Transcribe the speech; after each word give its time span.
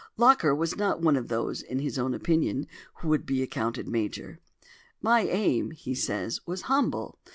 Locker 0.17 0.55
was 0.55 0.75
not 0.75 1.05
of 1.15 1.27
those, 1.27 1.61
in 1.61 1.77
his 1.77 1.99
own 1.99 2.15
opinion, 2.15 2.65
who 2.95 3.09
would 3.09 3.23
be 3.23 3.43
accounted 3.43 3.87
major. 3.87 4.39
"My 4.99 5.21
aim," 5.27 5.69
he 5.69 5.93
says, 5.93 6.39
"was 6.47 6.63
humble. 6.63 7.19